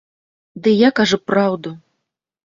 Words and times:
Ды 0.67 0.71
я 0.71 0.89
кажу 0.99 1.19
праўду. 1.31 1.75